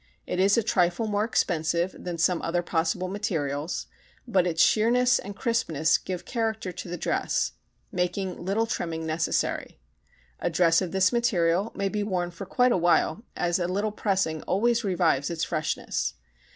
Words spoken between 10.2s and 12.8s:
A dress of this material may be worn for quite a